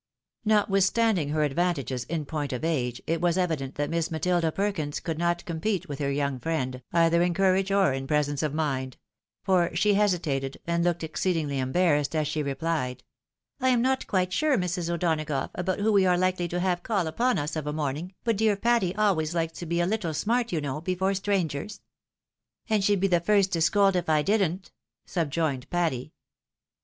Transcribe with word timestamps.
Notwithstanding 0.45 1.29
her 1.29 1.43
advantages 1.43 2.05
in 2.05 2.25
point 2.25 2.51
of 2.53 2.63
age, 2.65 3.03
it 3.05 3.21
was 3.21 3.37
evident 3.37 3.75
that 3.75 3.91
Miss 3.91 4.09
Matilda 4.09 4.51
Perkins 4.51 4.99
could 4.99 5.19
not 5.19 5.45
compete 5.45 5.87
with 5.87 5.99
her 5.99 6.09
young 6.11 6.39
friend, 6.39 6.81
either 6.91 7.21
in 7.21 7.35
courage 7.35 7.71
or 7.71 7.93
in 7.93 8.07
presence 8.07 8.41
of 8.41 8.51
mind; 8.51 8.97
for 9.43 9.75
she 9.75 9.93
hesitated, 9.93 10.59
and 10.65 10.83
looked 10.83 11.03
exceedingly 11.03 11.59
embarrassed 11.59 12.15
as 12.15 12.27
she 12.27 12.41
replied," 12.41 13.03
I 13.61 13.69
am 13.69 13.83
not 13.83 14.07
quite 14.07 14.33
sure, 14.33 14.57
Mrs. 14.57 14.89
O'Donagough, 14.91 15.51
about 15.53 15.77
who 15.77 15.91
we 15.91 16.07
are 16.07 16.17
hkely 16.17 16.49
to 16.49 16.59
have 16.59 16.81
call 16.81 17.05
upon 17.05 17.37
us 17.37 17.55
of 17.55 17.67
a 17.67 17.71
morning, 17.71 18.15
but 18.23 18.37
dear 18.37 18.55
Patty 18.55 18.95
always 18.95 19.35
likes 19.35 19.59
to 19.59 19.67
be 19.67 19.79
a 19.81 19.85
little 19.85 20.15
smart, 20.15 20.51
you 20.51 20.59
know, 20.61 20.81
before 20.81 21.13
strangers."" 21.13 21.79
And 22.71 22.83
she'd 22.83 23.01
be 23.01 23.07
the 23.07 23.19
first 23.19 23.51
to 23.53 23.61
scold, 23.61 23.95
if 23.95 24.09
I 24.09 24.23
didn't," 24.23 24.71
subjoined 25.05 25.69
Patty. 25.69 26.11